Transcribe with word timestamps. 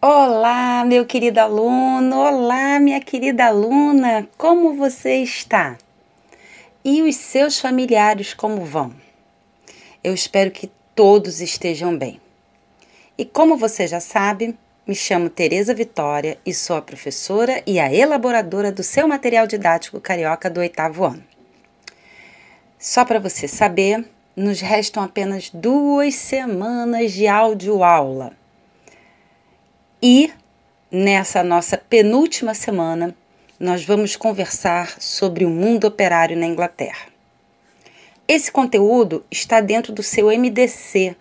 Olá, 0.00 0.84
meu 0.84 1.04
querido 1.04 1.40
aluno! 1.40 2.18
Olá, 2.20 2.78
minha 2.78 3.00
querida 3.00 3.46
aluna! 3.46 4.28
Como 4.38 4.74
você 4.74 5.16
está? 5.16 5.76
E 6.84 7.02
os 7.02 7.16
seus 7.16 7.58
familiares 7.58 8.32
como 8.32 8.64
vão? 8.64 8.94
Eu 10.04 10.14
espero 10.14 10.52
que 10.52 10.70
todos 10.94 11.40
estejam 11.40 11.98
bem. 11.98 12.20
E 13.18 13.24
como 13.24 13.56
você 13.56 13.88
já 13.88 13.98
sabe, 13.98 14.56
me 14.86 14.94
chamo 14.94 15.28
Tereza 15.28 15.74
Vitória 15.74 16.38
e 16.46 16.54
sou 16.54 16.76
a 16.76 16.82
professora 16.82 17.60
e 17.66 17.80
a 17.80 17.92
elaboradora 17.92 18.70
do 18.70 18.84
seu 18.84 19.08
material 19.08 19.48
didático 19.48 20.00
carioca 20.00 20.48
do 20.48 20.60
oitavo 20.60 21.06
ano. 21.06 21.24
Só 22.78 23.04
para 23.04 23.18
você 23.18 23.48
saber, 23.48 24.08
nos 24.36 24.60
restam 24.60 25.02
apenas 25.02 25.50
duas 25.52 26.14
semanas 26.14 27.10
de 27.10 27.26
áudio 27.26 27.82
aula 27.82 28.37
e 30.02 30.30
nessa 30.90 31.42
nossa 31.42 31.76
penúltima 31.76 32.54
semana, 32.54 33.14
nós 33.58 33.84
vamos 33.84 34.14
conversar 34.14 35.00
sobre 35.00 35.44
o 35.44 35.50
mundo 35.50 35.86
operário 35.86 36.36
na 36.36 36.46
Inglaterra. 36.46 37.08
Esse 38.26 38.52
conteúdo 38.52 39.24
está 39.30 39.60
dentro 39.60 39.92
do 39.92 40.02
seu 40.02 40.28
MDC, 40.28 41.16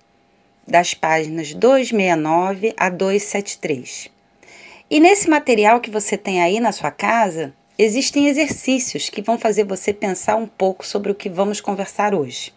das 0.67 0.93
páginas 0.93 1.53
269 1.53 2.73
a 2.77 2.89
273. 2.89 4.11
E 4.89 4.99
nesse 4.99 5.30
material 5.30 5.80
que 5.80 5.89
você 5.89 6.16
tem 6.17 6.41
aí 6.41 6.59
na 6.59 6.71
sua 6.71 6.91
casa, 6.91 7.53
existem 7.77 8.27
exercícios 8.27 9.09
que 9.09 9.21
vão 9.21 9.39
fazer 9.39 9.63
você 9.63 9.91
pensar 9.91 10.35
um 10.35 10.47
pouco 10.47 10.85
sobre 10.85 11.11
o 11.11 11.16
que 11.16 11.30
vamos 11.30 11.59
conversar 11.59 12.13
hoje. 12.13 12.53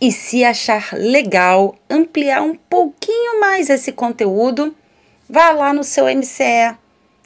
E 0.00 0.10
se 0.10 0.44
achar 0.44 0.90
legal 0.92 1.76
ampliar 1.88 2.42
um 2.42 2.54
pouquinho 2.54 3.40
mais 3.40 3.70
esse 3.70 3.92
conteúdo, 3.92 4.74
Vá 5.28 5.50
lá 5.50 5.72
no 5.72 5.82
seu 5.82 6.06
MCE, 6.06 6.76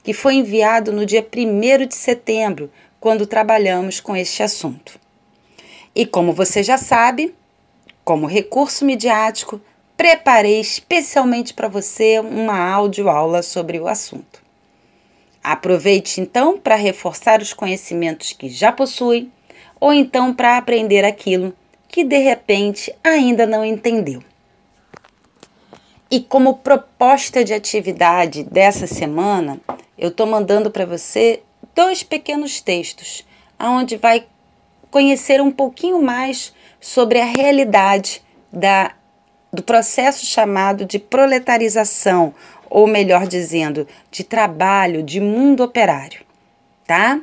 que 0.03 0.15
foi 0.15 0.37
enviado 0.37 0.91
no 0.91 1.05
dia 1.05 1.21
1 1.21 1.87
de 1.87 1.95
setembro, 1.95 2.71
quando 2.99 3.27
trabalhamos 3.27 4.01
com 4.01 4.17
este 4.17 4.43
assunto. 4.43 4.99
E 5.95 6.07
como 6.07 6.33
você 6.33 6.63
já 6.63 6.79
sabe, 6.79 7.35
como 8.03 8.27
recurso 8.27 8.87
midiático, 8.87 9.61
preparei 9.99 10.59
especialmente 10.61 11.53
para 11.53 11.69
você 11.69 12.19
uma 12.21 12.59
audioaula 12.71 13.43
sobre 13.43 13.79
o 13.79 13.87
assunto. 13.87 14.43
Aproveite 15.45 16.23
então 16.23 16.59
para 16.59 16.77
reforçar 16.77 17.43
os 17.43 17.53
conhecimentos 17.53 18.33
que 18.33 18.49
já 18.49 18.73
possui 18.73 19.31
ou 19.79 19.93
então 19.93 20.33
para 20.33 20.57
aprender 20.57 21.05
aquilo 21.05 21.55
que 21.87 22.03
de 22.03 22.17
repente 22.17 22.95
ainda 23.05 23.47
não 23.47 23.63
entendeu. 23.63 24.23
E 26.11 26.19
como 26.19 26.55
proposta 26.57 27.45
de 27.45 27.55
atividade 27.55 28.43
dessa 28.43 28.85
semana, 28.89 29.61
eu 29.97 30.09
estou 30.09 30.27
mandando 30.27 30.69
para 30.69 30.85
você 30.85 31.41
dois 31.73 32.03
pequenos 32.03 32.61
textos, 32.61 33.25
onde 33.61 33.97
vai 33.97 34.27
conhecer 34.91 35.41
um 35.41 35.53
pouquinho 35.53 36.03
mais 36.03 36.53
sobre 36.81 37.21
a 37.21 37.25
realidade 37.25 38.21
da, 38.53 38.91
do 39.53 39.63
processo 39.63 40.27
chamado 40.27 40.85
de 40.85 40.99
proletarização, 40.99 42.35
ou 42.69 42.89
melhor 42.89 43.29
dizendo, 43.29 43.87
de 44.11 44.25
trabalho, 44.25 45.05
de 45.05 45.21
mundo 45.21 45.63
operário, 45.63 46.23
tá? 46.89 47.21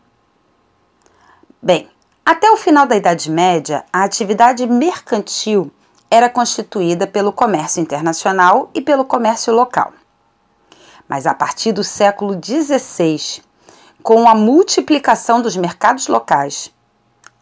Bem, 1.62 1.90
até 2.26 2.50
o 2.50 2.56
final 2.56 2.88
da 2.88 2.96
Idade 2.96 3.30
Média, 3.30 3.84
a 3.92 4.06
atividade 4.06 4.66
mercantil 4.66 5.70
era 6.10 6.30
constituída 6.30 7.06
pelo 7.06 7.34
comércio 7.34 7.81
internacional 7.81 8.70
e 8.74 8.80
pelo 8.80 9.04
comércio 9.04 9.54
local. 9.54 9.92
Mas 11.10 11.28
a 11.28 11.34
partir 11.34 11.74
do 11.74 11.84
século 11.84 12.40
XVI, 12.42 13.44
com 14.02 14.26
a 14.26 14.34
multiplicação 14.34 15.42
dos 15.42 15.58
mercados 15.58 16.08
locais, 16.08 16.74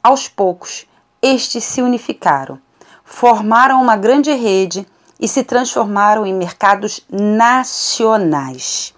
aos 0.02 0.28
poucos 0.28 0.88
estes 1.22 1.64
se 1.64 1.84
unificaram, 1.84 2.60
formaram 3.04 3.80
uma 3.80 3.96
grande 3.96 4.32
rede 4.32 4.88
e 5.20 5.28
se 5.28 5.44
transformaram 5.44 6.26
em 6.26 6.34
mercados 6.34 7.06
nacionais 7.12 8.98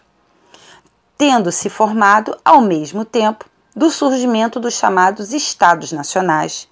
tendo 1.22 1.52
se 1.52 1.70
formado 1.70 2.36
ao 2.44 2.62
mesmo 2.62 3.06
tempo 3.06 3.46
do 3.76 3.92
surgimento 3.92 4.60
dos 4.60 4.74
chamados 4.74 5.34
Estados 5.34 5.92
Nacionais. 5.92 6.68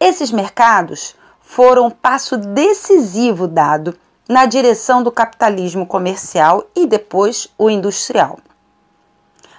Esses 0.00 0.30
mercados 0.30 1.14
foram 1.42 1.88
um 1.88 1.90
passo 1.90 2.38
decisivo 2.38 3.46
dado 3.46 3.94
na 4.26 4.46
direção 4.46 5.02
do 5.02 5.12
capitalismo 5.12 5.84
comercial 5.86 6.64
e 6.74 6.86
depois 6.86 7.48
o 7.58 7.68
industrial. 7.68 8.38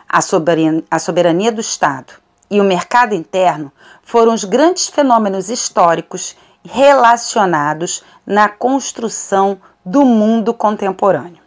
A 0.10 0.20
soberania, 0.20 0.84
a 0.90 0.98
soberania 0.98 1.52
do 1.52 1.62
Estado 1.62 2.14
e 2.50 2.60
o 2.60 2.64
mercado 2.64 3.14
interno 3.14 3.72
foram 4.02 4.34
os 4.34 4.46
grandes 4.46 4.88
fenômenos 4.88 5.48
históricos 5.52 6.36
relacionados 6.64 8.04
na 8.26 8.50
construção 8.50 9.62
do 9.86 10.04
mundo 10.04 10.56
contemporâneo. 10.56 11.43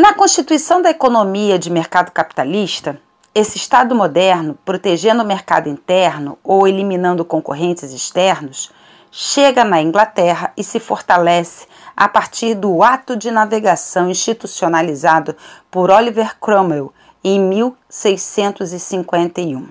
Na 0.00 0.14
constituição 0.14 0.80
da 0.80 0.90
economia 0.90 1.58
de 1.58 1.72
mercado 1.72 2.12
capitalista, 2.12 3.00
esse 3.34 3.56
Estado 3.56 3.96
moderno, 3.96 4.56
protegendo 4.64 5.24
o 5.24 5.26
mercado 5.26 5.68
interno 5.68 6.38
ou 6.44 6.68
eliminando 6.68 7.24
concorrentes 7.24 7.92
externos, 7.92 8.70
chega 9.10 9.64
na 9.64 9.82
Inglaterra 9.82 10.52
e 10.56 10.62
se 10.62 10.78
fortalece 10.78 11.66
a 11.96 12.08
partir 12.08 12.54
do 12.54 12.80
ato 12.80 13.16
de 13.16 13.32
navegação 13.32 14.08
institucionalizado 14.08 15.34
por 15.68 15.90
Oliver 15.90 16.38
Cromwell 16.38 16.92
em 17.24 17.40
1651. 17.40 19.66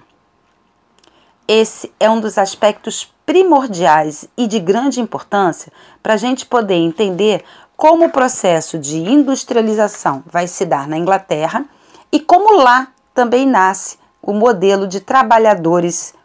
Esse 1.48 1.90
é 1.98 2.10
um 2.10 2.20
dos 2.20 2.38
aspectos 2.38 3.10
primordiais 3.26 4.28
e 4.38 4.46
de 4.46 4.60
grande 4.60 5.00
importância 5.00 5.72
para 6.04 6.16
a 6.16 6.18
gente 6.18 6.46
poder 6.46 6.76
entender 6.76 7.46
como 7.78 8.06
o 8.06 8.10
processo 8.10 8.80
de 8.80 8.98
industrialização 8.98 10.24
vai 10.26 10.48
se 10.48 10.66
dar 10.66 10.88
na 10.88 10.98
Inglaterra 10.98 11.64
e 12.12 12.20
como 12.20 12.58
lá 12.58 12.88
também 13.14 13.46
nasce 13.46 14.00
o 14.20 14.34
modelo 14.34 14.88
de 14.88 15.00
trabalhadores 15.00 16.16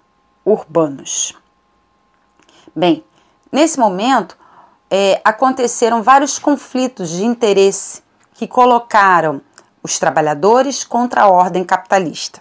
urbanos. 0.47 1.37
Bem, 2.75 3.05
nesse 3.53 3.79
momento 3.79 4.37
é, 4.91 5.21
aconteceram 5.23 6.03
vários 6.03 6.39
conflitos 6.39 7.11
de 7.11 7.27
interesse 7.27 8.03
que 8.33 8.49
colocaram 8.49 9.43
os 9.83 9.99
trabalhadores 9.99 10.83
contra 10.85 11.23
a 11.23 11.29
ordem 11.29 11.65
capitalista. 11.65 12.41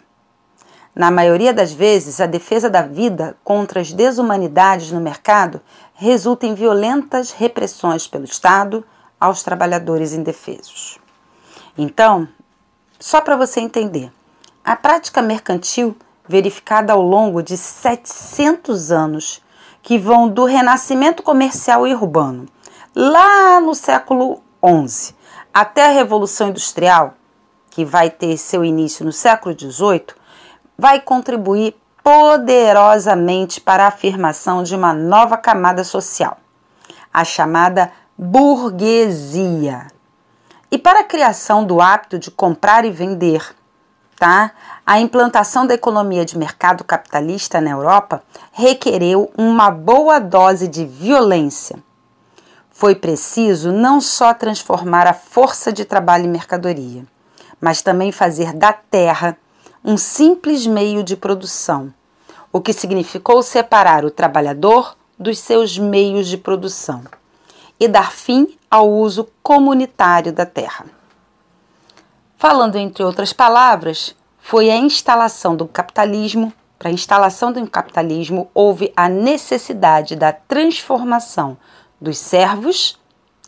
Na 0.96 1.12
maioria 1.12 1.54
das 1.54 1.74
vezes, 1.74 2.22
a 2.22 2.26
defesa 2.26 2.70
da 2.70 2.82
vida 2.82 3.36
contra 3.44 3.82
as 3.82 3.92
desumanidades 3.92 4.92
no 4.92 5.02
mercado 5.02 5.62
resulta 5.96 6.46
em 6.46 6.54
violentas 6.54 7.32
repressões 7.32 8.08
pelo 8.08 8.26
Estado, 8.26 8.86
aos 9.22 9.44
trabalhadores 9.44 10.14
indefesos. 10.14 10.98
Então, 11.78 12.28
só 13.00 13.22
para 13.22 13.38
você 13.38 13.60
entender, 13.60 14.12
a 14.66 14.76
prática 14.76 15.22
mercantil 15.22 15.96
verificada 16.28 16.94
ao 16.94 17.02
longo 17.02 17.44
de 17.44 17.56
700 17.56 18.92
anos, 18.92 19.44
que 19.84 19.98
vão 19.98 20.28
do 20.28 20.46
renascimento 20.46 21.22
comercial 21.22 21.86
e 21.86 21.94
urbano, 21.94 22.48
lá 22.96 23.60
no 23.60 23.76
século 23.76 24.42
XI, 24.88 25.16
até 25.54 25.86
a 25.86 25.92
Revolução 25.92 26.50
Industrial, 26.50 27.14
que 27.70 27.86
vai 27.86 28.10
ter 28.10 28.38
seu 28.38 28.66
início 28.66 29.06
no 29.06 29.12
século 29.12 29.58
XVIII, 29.58 30.08
vai 30.78 31.00
contribuir 31.00 31.76
poderosamente 32.04 33.62
para 33.62 33.86
a 33.86 33.88
afirmação 33.88 34.64
de 34.64 34.76
uma 34.76 34.94
nova 34.94 35.38
camada 35.38 35.84
social, 35.84 36.38
a 37.14 37.24
chamada 37.24 37.92
burguesia. 38.24 39.88
E 40.70 40.78
para 40.78 41.00
a 41.00 41.04
criação 41.04 41.66
do 41.66 41.82
hábito 41.82 42.20
de 42.20 42.30
comprar 42.30 42.86
e 42.86 42.92
vender, 42.92 43.44
tá? 44.16 44.52
A 44.86 45.00
implantação 45.00 45.66
da 45.66 45.74
economia 45.74 46.24
de 46.24 46.38
mercado 46.38 46.84
capitalista 46.84 47.60
na 47.60 47.72
Europa 47.72 48.22
requereu 48.52 49.32
uma 49.36 49.72
boa 49.72 50.20
dose 50.20 50.68
de 50.68 50.86
violência. 50.86 51.80
Foi 52.70 52.94
preciso 52.94 53.72
não 53.72 54.00
só 54.00 54.36
transformar 54.36 55.08
a 55.08 55.14
força 55.14 55.74
de 55.74 55.84
trabalho 55.84 56.26
em 56.26 56.30
mercadoria, 56.30 57.04
mas 57.60 57.82
também 57.82 58.12
fazer 58.12 58.54
da 58.54 58.72
terra 58.72 59.36
um 59.84 59.98
simples 59.98 60.68
meio 60.68 61.04
de 61.04 61.18
produção, 61.18 61.92
o 62.54 62.62
que 62.62 62.72
significou 62.72 63.42
separar 63.42 64.06
o 64.06 64.12
trabalhador 64.12 64.96
dos 65.18 65.40
seus 65.40 65.76
meios 65.80 66.28
de 66.28 66.38
produção 66.38 67.02
e 67.82 67.88
dar 67.88 68.12
fim 68.12 68.56
ao 68.70 68.88
uso 68.88 69.28
comunitário 69.42 70.32
da 70.32 70.46
terra. 70.46 70.86
Falando 72.38 72.76
entre 72.76 73.04
outras 73.04 73.34
palavras, 73.34 74.16
foi 74.38 74.70
a 74.70 74.78
instalação 74.78 75.56
do 75.56 75.68
capitalismo. 75.68 76.54
Para 76.78 76.90
a 76.90 76.94
instalação 76.94 77.52
do 77.52 77.68
capitalismo, 77.68 78.52
houve 78.54 78.94
a 78.96 79.10
necessidade 79.10 80.16
da 80.16 80.32
transformação 80.32 81.58
dos 82.00 82.20
servos, 82.20 83.00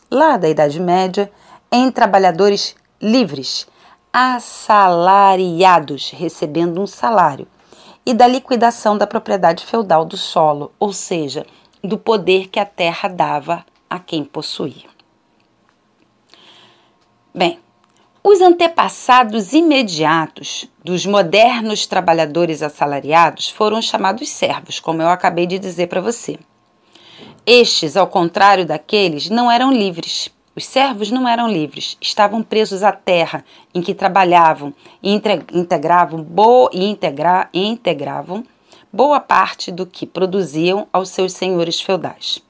lá 0.09 0.35
da 0.35 0.49
Idade 0.49 0.79
Média, 0.79 1.31
em 1.71 1.91
trabalhadores 1.91 2.75
livres, 2.99 3.67
assalariados, 4.11 6.09
recebendo 6.09 6.81
um 6.81 6.87
salário, 6.87 7.47
e 8.03 8.15
da 8.15 8.25
liquidação 8.25 8.97
da 8.97 9.05
propriedade 9.05 9.63
feudal 9.63 10.03
do 10.05 10.17
solo, 10.17 10.71
ou 10.79 10.91
seja, 10.91 11.45
do 11.83 11.99
poder 11.99 12.47
que 12.47 12.59
a 12.59 12.65
terra 12.65 13.07
dava 13.07 13.63
a 13.93 13.99
quem 13.99 14.23
possuía. 14.23 14.89
Bem, 17.31 17.59
os 18.23 18.41
antepassados 18.41 19.53
imediatos 19.53 20.67
dos 20.83 21.05
modernos 21.05 21.85
trabalhadores 21.85 22.63
assalariados 22.63 23.49
foram 23.49 23.79
chamados 23.83 24.29
servos, 24.29 24.79
como 24.79 25.03
eu 25.03 25.09
acabei 25.09 25.45
de 25.45 25.59
dizer 25.59 25.85
para 25.87 26.01
você. 26.01 26.39
Estes, 27.45 27.95
ao 27.95 28.07
contrário 28.07 28.65
daqueles, 28.65 29.29
não 29.29 29.51
eram 29.51 29.71
livres. 29.71 30.27
Os 30.55 30.65
servos 30.65 31.11
não 31.11 31.27
eram 31.27 31.47
livres, 31.47 31.95
estavam 32.01 32.41
presos 32.41 32.81
à 32.81 32.91
terra 32.91 33.45
em 33.75 33.81
que 33.81 33.93
trabalhavam 33.93 34.73
e 35.03 35.13
integravam 35.53 36.23
boa, 36.23 36.71
e 36.73 36.83
integra, 36.83 37.47
integravam 37.53 38.43
boa 38.91 39.19
parte 39.19 39.71
do 39.71 39.85
que 39.85 40.07
produziam 40.07 40.87
aos 40.91 41.09
seus 41.09 41.33
senhores 41.33 41.79
feudais. 41.79 42.41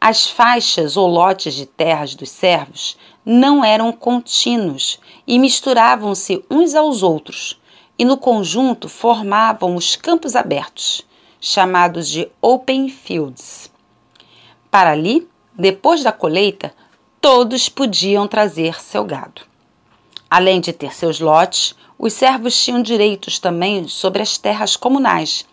As 0.00 0.28
faixas 0.28 0.96
ou 0.96 1.06
lotes 1.06 1.54
de 1.54 1.66
terras 1.66 2.14
dos 2.14 2.30
servos 2.30 2.96
não 3.24 3.64
eram 3.64 3.90
contínuos 3.90 5.00
e 5.26 5.38
misturavam-se 5.38 6.44
uns 6.50 6.74
aos 6.74 7.02
outros, 7.02 7.58
e 7.98 8.04
no 8.04 8.16
conjunto 8.16 8.88
formavam 8.88 9.76
os 9.76 9.96
campos 9.96 10.36
abertos, 10.36 11.02
chamados 11.40 12.08
de 12.08 12.28
open 12.40 12.88
fields. 12.88 13.70
Para 14.70 14.90
ali, 14.90 15.28
depois 15.56 16.02
da 16.02 16.12
colheita, 16.12 16.74
todos 17.20 17.68
podiam 17.68 18.26
trazer 18.26 18.82
seu 18.82 19.04
gado. 19.04 19.42
Além 20.28 20.60
de 20.60 20.72
ter 20.72 20.92
seus 20.92 21.20
lotes, 21.20 21.74
os 21.98 22.12
servos 22.12 22.62
tinham 22.62 22.82
direitos 22.82 23.38
também 23.38 23.86
sobre 23.86 24.20
as 24.20 24.36
terras 24.36 24.76
comunais, 24.76 25.46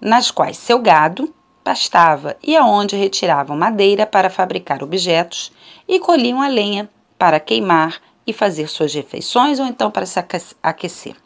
nas 0.00 0.30
quais 0.30 0.58
seu 0.58 0.80
gado 0.80 1.32
pastava 1.64 2.36
e 2.42 2.54
aonde 2.54 2.94
retiravam 2.94 3.56
madeira 3.56 4.06
para 4.06 4.28
fabricar 4.28 4.84
objetos 4.84 5.50
e 5.88 5.98
colhiam 5.98 6.42
a 6.42 6.46
lenha 6.46 6.88
para 7.18 7.40
queimar 7.40 8.00
e 8.26 8.32
fazer 8.34 8.68
suas 8.68 8.92
refeições 8.92 9.58
ou 9.58 9.66
então 9.66 9.90
para 9.90 10.04
se 10.04 10.22
aquecer. 10.62 11.16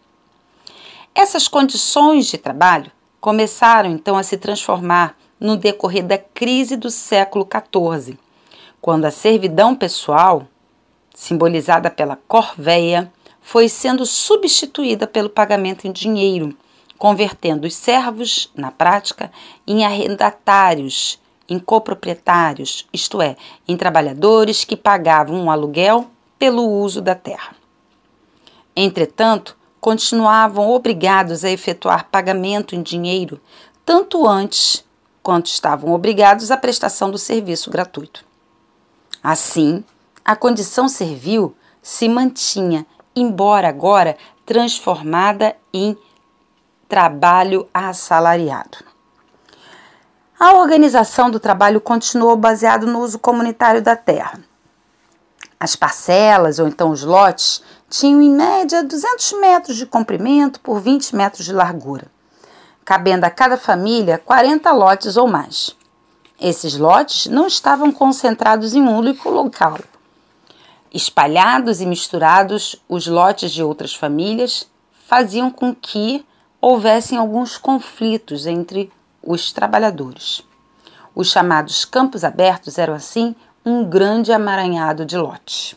Essas 1.13 1.49
condições 1.49 2.27
de 2.27 2.39
trabalho 2.39 2.93
começaram 3.21 3.91
então 3.91 4.17
a 4.17 4.23
se 4.23 4.39
transformar 4.39 5.17
no 5.41 5.57
decorrer 5.57 6.05
da 6.05 6.17
crise 6.17 6.77
do 6.77 6.91
século 6.91 7.47
XIV, 7.47 8.17
quando 8.81 9.05
a 9.05 9.11
servidão 9.11 9.75
pessoal, 9.75 10.47
simbolizada 11.15 11.91
pela 11.91 12.17
corveia, 12.29 13.13
foi 13.41 13.69
sendo 13.69 14.07
substituída 14.07 15.07
pelo 15.07 15.29
pagamento 15.29 15.87
em 15.87 15.93
dinheiro, 15.93 16.57
convertendo 16.99 17.67
os 17.67 17.75
servos, 17.75 18.51
na 18.55 18.71
prática, 18.71 19.31
em 19.67 19.85
arrendatários 19.85 21.21
em 21.49 21.59
coproprietários, 21.59 22.87
isto 22.93 23.23
é, 23.23 23.37
em 23.67 23.77
trabalhadores 23.77 24.65
que 24.65 24.77
pagavam 24.77 25.41
um 25.41 25.51
aluguel 25.51 26.11
pelo 26.39 26.63
uso 26.63 27.01
da 27.01 27.15
terra. 27.15 27.57
Entretanto, 28.77 29.57
continuavam 29.81 30.71
obrigados 30.71 31.45
a 31.45 31.51
efetuar 31.51 32.09
pagamento 32.11 32.75
em 32.75 32.83
dinheiro, 32.83 33.41
tanto 33.85 34.29
antes 34.29 34.85
quanto 35.23 35.47
estavam 35.47 35.93
obrigados 35.93 36.51
à 36.51 36.57
prestação 36.57 37.11
do 37.11 37.19
serviço 37.19 37.71
gratuito. 37.71 38.25
Assim, 39.23 39.83
a 40.25 40.37
condição 40.37 40.89
servil 40.89 41.57
se 41.81 42.09
mantinha, 42.09 42.87
embora 43.17 43.69
agora 43.69 44.17
transformada 44.45 45.57
em 45.73 45.97
trabalho 46.89 47.69
assalariado. 47.73 48.79
A 50.41 50.55
organização 50.55 51.31
do 51.31 51.39
trabalho 51.39 51.81
continuou 51.81 52.37
baseado 52.37 52.87
no 52.87 53.01
uso 53.01 53.19
comunitário 53.19 53.83
da 53.83 53.95
terra. 53.95 54.41
As 55.61 55.77
parcelas, 55.77 56.59
ou 56.59 56.69
então 56.69 56.91
os 56.91 57.03
lotes, 57.03 57.63
tinham 57.91 58.23
em 58.23 58.31
média 58.31 58.83
200 58.83 59.33
metros 59.41 59.77
de 59.77 59.85
comprimento 59.85 60.61
por 60.61 60.81
20 60.81 61.15
metros 61.17 61.45
de 61.45 61.53
largura, 61.53 62.07
cabendo 62.85 63.25
a 63.25 63.31
cada 63.31 63.59
família 63.59 64.17
40 64.19 64.71
lotes 64.73 65.17
ou 65.17 65.27
mais. 65.27 65.77
Esses 66.41 66.79
lotes 66.79 67.27
não 67.27 67.49
estavam 67.49 67.91
concentrados 67.91 68.75
em 68.75 68.83
um 68.83 68.97
único 68.97 69.29
local. 69.29 69.79
Espalhados 70.95 71.81
e 71.81 71.87
misturados, 71.87 72.77
os 72.89 73.07
lotes 73.09 73.51
de 73.51 73.63
outras 73.63 73.93
famílias 73.93 74.69
faziam 75.07 75.51
com 75.51 75.75
que 75.75 76.25
houvessem 76.61 77.19
alguns 77.19 77.57
conflitos 77.57 78.47
entre 78.47 78.93
os 79.23 79.53
trabalhadores. 79.53 80.43
Os 81.15 81.31
chamados 81.31 81.85
campos 81.85 82.25
abertos 82.25 82.79
eram 82.79 82.95
assim 82.95 83.35
um 83.65 83.85
grande 83.85 84.33
amaranhado 84.33 85.05
de 85.05 85.17
lotes. 85.17 85.77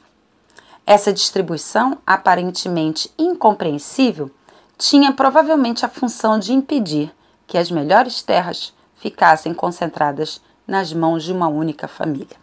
Essa 0.85 1.13
distribuição, 1.13 1.97
aparentemente 2.05 3.11
incompreensível, 3.17 4.31
tinha 4.77 5.11
provavelmente 5.11 5.85
a 5.85 5.89
função 5.89 6.39
de 6.39 6.53
impedir 6.53 7.13
que 7.45 7.57
as 7.57 7.69
melhores 7.69 8.21
terras 8.21 8.73
ficassem 8.95 9.53
concentradas 9.53 10.41
nas 10.65 10.93
mãos 10.93 11.23
de 11.23 11.31
uma 11.31 11.47
única 11.47 11.87
família. 11.87 12.37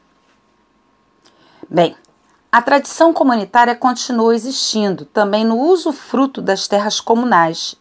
Bem, 1.68 1.96
a 2.50 2.62
tradição 2.62 3.12
comunitária 3.12 3.74
continuou 3.74 4.32
existindo 4.32 5.04
também 5.04 5.44
no 5.44 5.58
uso 5.58 5.92
fruto 5.92 6.40
das 6.40 6.66
terras 6.66 7.00
comunais. 7.00 7.76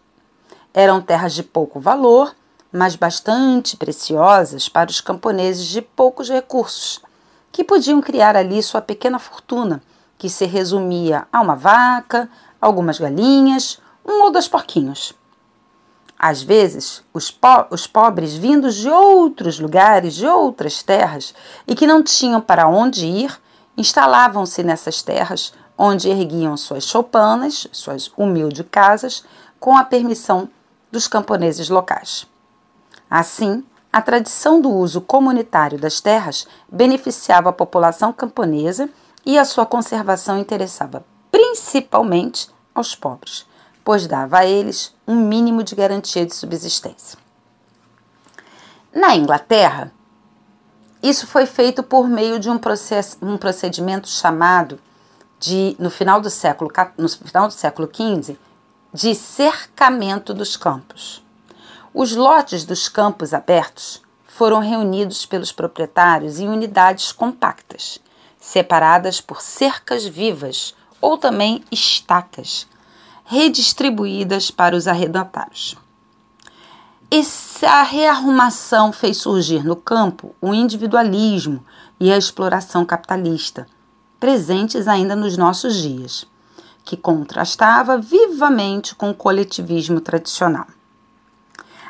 Eram 0.74 1.02
terras 1.02 1.34
de 1.34 1.44
pouco 1.44 1.80
valor 1.80 2.34
mas 2.72 2.96
bastante 2.96 3.78
preciosas 3.78 4.68
para 4.68 4.90
os 4.90 5.02
camponeses 5.02 5.66
de 5.66 5.82
poucos 5.82 6.30
recursos, 6.30 7.02
que 7.52 7.64
podiam 7.64 8.02
criar 8.02 8.36
ali 8.36 8.62
sua 8.62 8.82
pequena 8.82 9.20
fortuna, 9.20 9.82
que 10.18 10.30
se 10.30 10.46
resumia 10.46 11.28
a 11.32 11.42
uma 11.42 11.56
vaca, 11.56 12.30
algumas 12.60 13.00
galinhas, 13.00 13.80
um 14.06 14.24
ou 14.24 14.32
dois 14.32 14.48
porquinhos. 14.48 15.14
Às 16.20 16.42
vezes, 16.42 17.04
os, 17.14 17.30
po 17.30 17.68
os 17.70 17.86
pobres 17.86 18.34
vindos 18.34 18.76
de 18.76 18.90
outros 18.90 19.60
lugares, 19.60 20.16
de 20.16 20.26
outras 20.26 20.82
terras, 20.82 21.34
e 21.68 21.76
que 21.76 21.86
não 21.86 22.02
tinham 22.02 22.42
para 22.42 22.68
onde 22.68 23.06
ir, 23.06 23.40
instalavam-se 23.78 24.64
nessas 24.64 25.02
terras, 25.04 25.54
onde 25.78 26.10
erguiam 26.10 26.58
suas 26.58 26.86
choupanas, 26.86 27.68
suas 27.72 28.12
humildes 28.18 28.66
casas, 28.70 29.24
com 29.60 29.78
a 29.78 29.84
permissão 29.84 30.50
dos 30.98 31.08
camponeses 31.08 31.70
locais. 31.70 32.26
Assim, 33.08 33.64
a 33.94 34.02
tradição 34.02 34.60
do 34.60 34.72
uso 34.72 35.00
comunitário 35.00 35.78
das 35.78 36.02
terras 36.02 36.48
beneficiava 36.68 37.50
a 37.50 37.54
população 37.54 38.12
camponesa 38.12 38.90
e 39.24 39.38
a 39.38 39.46
sua 39.46 39.64
conservação 39.64 40.40
interessava 40.40 41.06
principalmente 41.32 42.50
aos 42.74 42.96
pobres, 42.96 43.46
pois 43.86 44.08
dava 44.08 44.40
a 44.40 44.46
eles 44.48 44.92
um 45.08 45.16
mínimo 45.16 45.64
de 45.64 45.76
garantia 45.76 46.26
de 46.26 46.34
subsistência. 46.34 47.20
Na 48.92 49.16
Inglaterra, 49.16 49.92
isso 51.04 51.28
foi 51.28 51.46
feito 51.46 51.84
por 51.84 52.08
meio 52.08 52.40
de 52.40 52.50
um, 52.50 52.58
processo, 52.58 53.18
um 53.22 53.38
procedimento 53.38 54.08
chamado 54.08 54.80
de, 55.40 55.76
no 55.78 55.92
final 55.92 56.20
do 56.20 56.32
século, 56.32 56.72
no 56.98 57.08
final 57.08 57.48
do 57.48 57.54
século 57.54 57.88
XV, 57.88 58.36
de 58.98 59.14
cercamento 59.14 60.34
dos 60.34 60.58
campos. 60.58 61.24
Os 61.94 62.16
lotes 62.16 62.66
dos 62.66 62.90
campos 62.90 63.32
abertos 63.32 64.02
foram 64.26 64.60
reunidos 64.60 65.24
pelos 65.24 65.52
proprietários 65.52 66.40
em 66.40 66.50
unidades 66.50 67.12
compactas, 67.12 68.00
separadas 68.40 69.22
por 69.22 69.40
cercas 69.40 70.04
vivas 70.04 70.74
ou 71.00 71.16
também 71.16 71.64
estacas, 71.72 72.66
redistribuídas 73.24 74.50
para 74.50 74.76
os 74.76 74.88
arrendatários. 74.88 75.78
Essa 77.12 77.84
rearrumação 77.84 78.92
fez 78.92 79.18
surgir 79.18 79.64
no 79.64 79.76
campo 79.76 80.36
o 80.42 80.56
individualismo 80.56 81.64
e 82.00 82.12
a 82.12 82.18
exploração 82.18 82.84
capitalista, 82.84 83.68
presentes 84.20 84.88
ainda 84.88 85.16
nos 85.16 85.38
nossos 85.38 85.76
dias, 85.76 86.26
que 86.88 86.96
contrastava 86.96 87.98
vivamente 87.98 88.96
com 88.96 89.10
o 89.10 89.14
coletivismo 89.14 90.00
tradicional. 90.00 90.66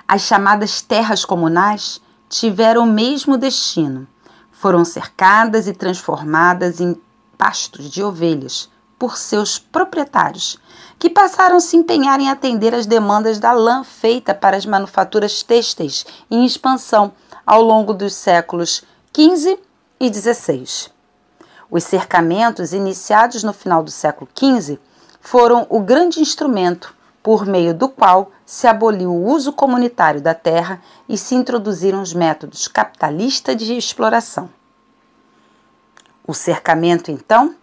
As 0.07 0.23
chamadas 0.23 0.81
terras 0.81 1.23
comunais 1.23 2.01
tiveram 2.27 2.81
o 2.83 2.91
mesmo 2.91 3.37
destino. 3.37 4.07
Foram 4.51 4.83
cercadas 4.83 5.67
e 5.67 5.73
transformadas 5.73 6.81
em 6.81 6.99
pastos 7.37 7.91
de 7.91 8.01
ovelhas 8.01 8.71
por 8.97 9.17
seus 9.17 9.59
proprietários, 9.59 10.57
que 10.97 11.11
passaram 11.11 11.57
a 11.57 11.59
se 11.59 11.77
empenhar 11.77 12.19
em 12.19 12.31
atender 12.31 12.73
às 12.73 12.87
demandas 12.87 13.37
da 13.37 13.51
lã 13.51 13.83
feita 13.83 14.33
para 14.33 14.57
as 14.57 14.65
manufaturas 14.65 15.43
têxteis 15.43 16.07
em 16.31 16.43
expansão 16.43 17.13
ao 17.45 17.61
longo 17.61 17.93
dos 17.93 18.15
séculos 18.15 18.81
XV 19.15 19.59
e 19.99 20.11
XVI. 20.11 20.89
Os 21.69 21.83
cercamentos, 21.83 22.73
iniciados 22.73 23.43
no 23.43 23.53
final 23.53 23.83
do 23.83 23.91
século 23.91 24.27
XV, 24.35 24.79
foram 25.29 25.67
o 25.69 25.81
grande 25.81 26.21
instrumento 26.21 26.95
por 27.21 27.45
meio 27.45 27.73
do 27.73 27.89
qual 27.89 28.31
se 28.45 28.65
aboliu 28.65 29.11
o 29.11 29.25
uso 29.25 29.51
comunitário 29.51 30.21
da 30.21 30.33
terra 30.33 30.81
e 31.09 31.17
se 31.17 31.35
introduziram 31.35 32.01
os 32.01 32.13
métodos 32.13 32.65
capitalistas 32.69 33.57
de 33.57 33.75
exploração. 33.75 34.49
O 36.25 36.33
cercamento, 36.33 37.11
então, 37.11 37.53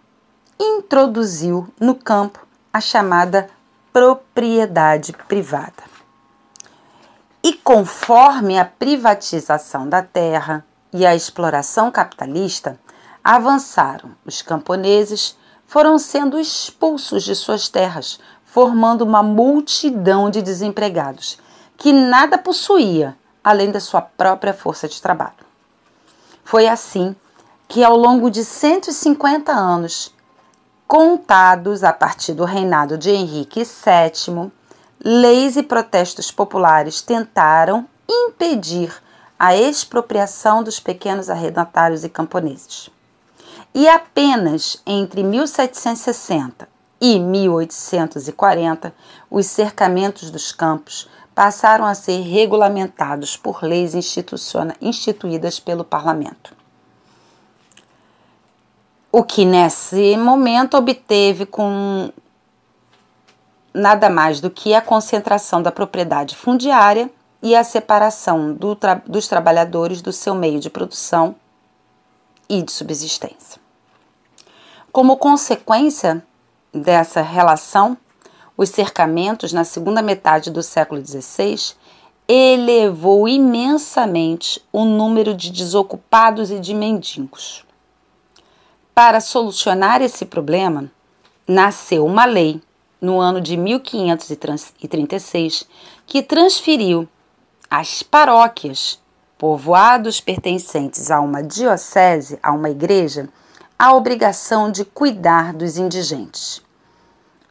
introduziu 0.59 1.67
no 1.79 1.95
campo 1.95 2.45
a 2.71 2.79
chamada 2.79 3.49
propriedade 3.91 5.11
privada. 5.27 5.83
E 7.43 7.51
conforme 7.51 8.59
a 8.59 8.65
privatização 8.65 9.89
da 9.89 10.03
terra 10.03 10.63
e 10.93 11.03
a 11.03 11.15
exploração 11.15 11.89
capitalista 11.89 12.79
avançaram, 13.23 14.11
os 14.23 14.43
camponeses 14.43 15.35
foram 15.67 15.97
sendo 15.97 16.39
expulsos 16.39 17.23
de 17.23 17.35
suas 17.35 17.67
terras 17.69 18.19
formando 18.43 19.01
uma 19.01 19.21
multidão 19.21 20.29
de 20.29 20.41
desempregados 20.41 21.37
que 21.77 21.91
nada 21.91 22.37
possuía 22.37 23.17
além 23.43 23.71
da 23.71 23.79
sua 23.79 24.01
própria 24.01 24.53
força 24.53 24.87
de 24.87 25.01
trabalho. 25.01 25.45
Foi 26.43 26.67
assim 26.67 27.15
que, 27.67 27.83
ao 27.83 27.97
longo 27.97 28.31
de 28.31 28.45
150 28.45 29.51
anos, 29.51 30.13
contados 30.87 31.83
a 31.83 31.91
partir 31.91 32.33
do 32.33 32.45
reinado 32.45 32.97
de 32.97 33.09
Henrique 33.09 33.63
VII, 33.63 34.51
leis 35.03 35.57
e 35.57 35.63
protestos 35.63 36.31
populares 36.31 37.01
tentaram 37.01 37.87
impedir 38.09 38.93
a 39.37 39.55
expropriação 39.55 40.63
dos 40.63 40.79
pequenos 40.79 41.29
arrendatários 41.29 42.03
e 42.03 42.09
camponeses. 42.09 42.89
E 43.77 43.89
apenas 43.89 44.81
entre 44.85 45.21
1760 45.21 46.65
e 47.01 47.19
1840, 47.19 48.95
os 49.29 49.47
cercamentos 49.47 50.31
dos 50.31 50.53
campos 50.53 51.09
passaram 51.35 51.83
a 51.83 51.93
ser 51.93 52.21
regulamentados 52.21 53.35
por 53.35 53.61
leis 53.63 53.93
instituídas 53.93 55.59
pelo 55.59 55.83
parlamento. 55.83 56.55
O 59.11 59.21
que 59.25 59.43
nesse 59.43 60.15
momento 60.15 60.77
obteve 60.77 61.45
com 61.45 62.13
nada 63.73 64.09
mais 64.09 64.39
do 64.39 64.49
que 64.49 64.73
a 64.73 64.81
concentração 64.81 65.61
da 65.61 65.69
propriedade 65.69 66.33
fundiária 66.33 67.11
e 67.43 67.53
a 67.53 67.63
separação 67.65 68.53
do 68.53 68.73
tra 68.73 69.01
dos 69.05 69.27
trabalhadores 69.27 70.01
do 70.01 70.13
seu 70.13 70.33
meio 70.33 70.61
de 70.61 70.69
produção 70.69 71.35
e 72.47 72.61
de 72.61 72.71
subsistência. 72.71 73.64
Como 74.95 75.17
consequência 75.17 76.23
dessa 76.73 77.21
relação, 77.21 77.97
os 78.55 78.69
cercamentos 78.69 79.51
na 79.51 79.65
segunda 79.65 80.01
metade 80.01 80.49
do 80.49 80.63
século 80.63 81.05
XVI 81.05 81.73
elevou 82.25 83.27
imensamente 83.27 84.63
o 84.71 84.85
número 84.85 85.33
de 85.33 85.51
desocupados 85.51 86.49
e 86.49 86.61
de 86.61 86.73
mendigos. 86.73 87.65
Para 88.93 89.19
solucionar 89.19 90.01
esse 90.01 90.23
problema, 90.23 90.89
nasceu 91.45 92.05
uma 92.05 92.23
lei 92.23 92.61
no 93.01 93.19
ano 93.19 93.41
de 93.41 93.57
1536 93.57 95.67
que 96.07 96.23
transferiu 96.23 97.05
às 97.69 98.01
paróquias, 98.01 98.97
povoados 99.37 100.21
pertencentes 100.21 101.11
a 101.11 101.19
uma 101.19 101.43
diocese, 101.43 102.39
a 102.41 102.53
uma 102.53 102.69
igreja, 102.69 103.27
a 103.77 103.93
obrigação 103.93 104.71
de 104.71 104.85
cuidar 104.85 105.53
dos 105.53 105.77
indigentes 105.77 106.65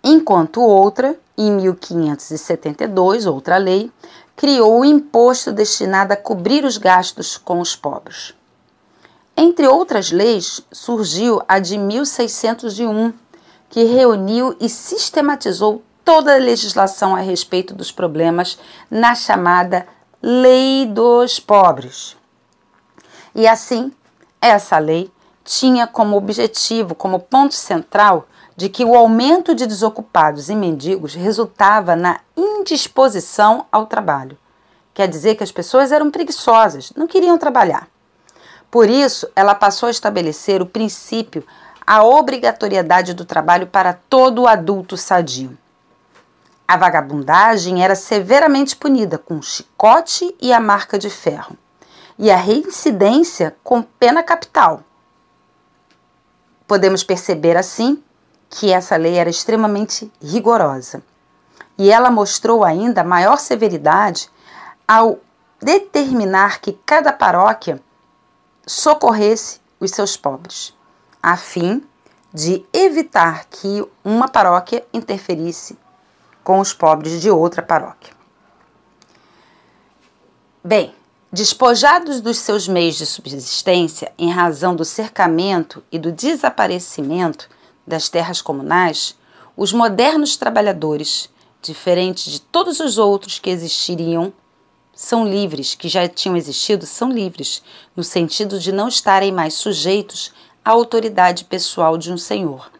enquanto 0.04 0.60
outra, 0.60 1.18
em 1.36 1.50
1572, 1.50 3.24
outra 3.24 3.56
lei, 3.56 3.90
criou 4.36 4.80
o 4.80 4.84
imposto 4.84 5.50
destinado 5.50 6.12
a 6.12 6.16
cobrir 6.16 6.64
os 6.64 6.76
gastos 6.76 7.38
com 7.38 7.58
os 7.58 7.74
pobres. 7.74 8.34
Entre 9.34 9.66
outras 9.66 10.12
leis, 10.12 10.60
surgiu 10.70 11.40
a 11.48 11.58
de 11.58 11.78
1601, 11.78 13.14
que 13.70 13.84
reuniu 13.84 14.54
e 14.60 14.68
sistematizou 14.68 15.82
toda 16.04 16.34
a 16.34 16.38
legislação 16.38 17.16
a 17.16 17.20
respeito 17.20 17.74
dos 17.74 17.90
problemas 17.90 18.58
na 18.90 19.14
chamada 19.14 19.86
Lei 20.22 20.86
dos 20.86 21.40
Pobres. 21.40 22.16
E 23.34 23.48
assim, 23.48 23.92
essa 24.40 24.78
lei 24.78 25.10
tinha 25.44 25.86
como 25.86 26.16
objetivo, 26.16 26.94
como 26.94 27.20
ponto 27.20 27.54
central, 27.54 28.26
de 28.56 28.68
que 28.68 28.84
o 28.84 28.94
aumento 28.94 29.54
de 29.54 29.66
desocupados 29.66 30.48
e 30.48 30.54
mendigos 30.54 31.14
resultava 31.14 31.94
na 31.94 32.20
indisposição 32.36 33.66
ao 33.70 33.86
trabalho. 33.86 34.38
Quer 34.94 35.08
dizer 35.08 35.34
que 35.34 35.44
as 35.44 35.52
pessoas 35.52 35.92
eram 35.92 36.10
preguiçosas, 36.10 36.92
não 36.96 37.06
queriam 37.06 37.36
trabalhar. 37.36 37.88
Por 38.70 38.88
isso, 38.88 39.28
ela 39.36 39.54
passou 39.54 39.88
a 39.88 39.90
estabelecer 39.90 40.62
o 40.62 40.66
princípio, 40.66 41.44
a 41.86 42.02
obrigatoriedade 42.02 43.12
do 43.12 43.24
trabalho 43.24 43.66
para 43.66 43.92
todo 43.92 44.46
adulto 44.46 44.96
sadio. 44.96 45.58
A 46.66 46.76
vagabundagem 46.76 47.84
era 47.84 47.94
severamente 47.94 48.74
punida 48.74 49.18
com 49.18 49.42
chicote 49.42 50.34
e 50.40 50.52
a 50.52 50.60
marca 50.60 50.98
de 50.98 51.10
ferro, 51.10 51.56
e 52.18 52.30
a 52.30 52.36
reincidência 52.36 53.54
com 53.62 53.82
pena 53.82 54.22
capital. 54.22 54.82
Podemos 56.66 57.04
perceber 57.04 57.56
assim 57.56 58.02
que 58.48 58.72
essa 58.72 58.96
lei 58.96 59.16
era 59.16 59.28
extremamente 59.28 60.10
rigorosa. 60.22 61.02
E 61.76 61.90
ela 61.90 62.10
mostrou 62.10 62.64
ainda 62.64 63.02
maior 63.02 63.38
severidade 63.38 64.30
ao 64.86 65.18
determinar 65.60 66.60
que 66.60 66.72
cada 66.86 67.12
paróquia 67.12 67.80
socorresse 68.66 69.60
os 69.80 69.90
seus 69.90 70.16
pobres, 70.16 70.74
a 71.22 71.36
fim 71.36 71.84
de 72.32 72.64
evitar 72.72 73.44
que 73.46 73.86
uma 74.04 74.28
paróquia 74.28 74.84
interferisse 74.92 75.78
com 76.42 76.60
os 76.60 76.72
pobres 76.72 77.20
de 77.20 77.30
outra 77.30 77.62
paróquia. 77.62 78.12
Bem, 80.62 80.94
despojados 81.34 82.20
dos 82.20 82.38
seus 82.38 82.68
meios 82.68 82.96
de 82.96 83.04
subsistência 83.04 84.12
em 84.16 84.30
razão 84.30 84.76
do 84.76 84.84
cercamento 84.84 85.82
e 85.90 85.98
do 85.98 86.12
desaparecimento 86.12 87.50
das 87.84 88.08
terras 88.08 88.40
comunais, 88.40 89.16
os 89.56 89.72
modernos 89.72 90.36
trabalhadores, 90.36 91.28
diferentes 91.60 92.30
de 92.30 92.40
todos 92.40 92.78
os 92.78 92.98
outros 92.98 93.40
que 93.40 93.50
existiriam, 93.50 94.32
são 94.94 95.26
livres, 95.26 95.74
que 95.74 95.88
já 95.88 96.06
tinham 96.06 96.36
existido, 96.36 96.86
são 96.86 97.10
livres, 97.10 97.64
no 97.96 98.04
sentido 98.04 98.60
de 98.60 98.70
não 98.70 98.86
estarem 98.86 99.32
mais 99.32 99.54
sujeitos 99.54 100.32
à 100.64 100.70
autoridade 100.70 101.46
pessoal 101.46 101.98
de 101.98 102.12
um 102.12 102.16
senhor, 102.16 102.70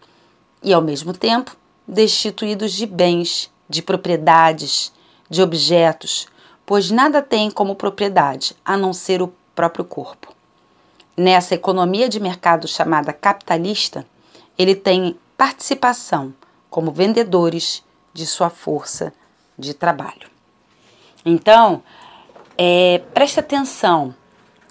e 0.63 0.73
ao 0.73 0.81
mesmo 0.81 1.13
tempo 1.13 1.57
destituídos 1.89 2.73
de 2.73 2.87
bens, 2.87 3.51
de 3.69 3.83
propriedades, 3.83 4.93
de 5.29 5.43
objetos, 5.43 6.29
pois 6.67 6.91
nada 6.91 7.23
têm 7.23 7.51
como 7.51 7.75
propriedade 7.75 8.57
a 8.65 8.77
não 8.77 8.93
ser 8.93 9.23
o 9.23 9.33
próprio 9.55 9.85
corpo. 9.85 10.33
Nessa 11.17 11.55
economia 11.55 12.09
de 12.09 12.19
mercado 12.19 12.67
chamada 12.67 13.13
capitalista, 13.13 14.05
ele 14.59 14.75
tem 14.75 15.19
participação 15.37 16.35
como 16.69 16.91
vendedores 16.91 17.85
de 18.13 18.27
sua 18.27 18.51
força 18.51 19.13
de 19.59 19.75
trabalho. 19.75 20.29
Então, 21.25 21.83
é, 22.59 23.03
preste 23.13 23.41
atenção, 23.41 24.15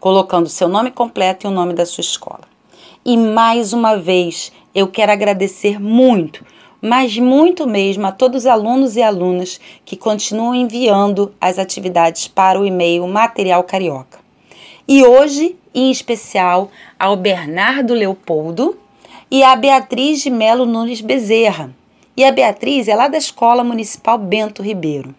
colocando 0.00 0.48
seu 0.48 0.66
nome 0.66 0.90
completo 0.90 1.46
e 1.46 1.48
o 1.48 1.52
nome 1.52 1.74
da 1.74 1.84
sua 1.84 2.00
escola. 2.00 2.50
E 3.04 3.18
mais 3.18 3.74
uma 3.74 3.98
vez, 3.98 4.50
eu 4.74 4.88
quero 4.88 5.12
agradecer 5.12 5.78
muito, 5.78 6.42
mas 6.80 7.18
muito 7.18 7.66
mesmo 7.66 8.06
a 8.06 8.12
todos 8.12 8.44
os 8.44 8.46
alunos 8.46 8.96
e 8.96 9.02
alunas 9.02 9.60
que 9.84 9.94
continuam 9.94 10.54
enviando 10.54 11.34
as 11.38 11.58
atividades 11.58 12.28
para 12.28 12.58
o 12.58 12.64
e-mail 12.64 13.06
Material 13.06 13.62
Carioca. 13.62 14.22
E 14.88 15.04
hoje, 15.04 15.54
em 15.74 15.90
especial, 15.90 16.70
ao 16.98 17.14
Bernardo 17.14 17.92
Leopoldo 17.92 18.78
e 19.32 19.42
à 19.42 19.56
Beatriz 19.56 20.20
de 20.20 20.28
Melo 20.28 20.66
Nunes 20.66 21.00
Bezerra. 21.00 21.74
E 22.14 22.22
a 22.22 22.30
Beatriz 22.30 22.86
é 22.86 22.94
lá 22.94 23.08
da 23.08 23.16
Escola 23.16 23.64
Municipal 23.64 24.18
Bento 24.18 24.62
Ribeiro. 24.62 25.14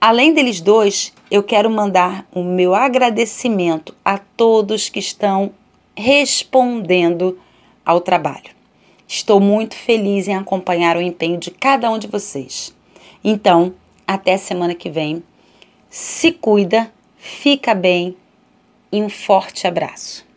Além 0.00 0.32
deles 0.32 0.60
dois, 0.60 1.12
eu 1.28 1.42
quero 1.42 1.68
mandar 1.68 2.24
o 2.32 2.44
meu 2.44 2.72
agradecimento 2.72 3.96
a 4.04 4.16
todos 4.16 4.88
que 4.88 5.00
estão 5.00 5.50
respondendo 5.96 7.36
ao 7.84 8.00
trabalho. 8.00 8.54
Estou 9.08 9.40
muito 9.40 9.74
feliz 9.74 10.28
em 10.28 10.36
acompanhar 10.36 10.96
o 10.96 11.02
empenho 11.02 11.36
de 11.36 11.50
cada 11.50 11.90
um 11.90 11.98
de 11.98 12.06
vocês. 12.06 12.72
Então, 13.24 13.74
até 14.06 14.36
semana 14.36 14.72
que 14.72 14.88
vem. 14.88 15.20
Se 15.90 16.30
cuida, 16.30 16.92
fica 17.18 17.74
bem 17.74 18.16
e 18.92 19.02
um 19.02 19.08
forte 19.08 19.66
abraço. 19.66 20.29